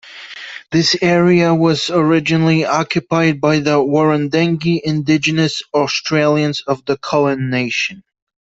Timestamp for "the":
3.59-3.77, 6.85-6.97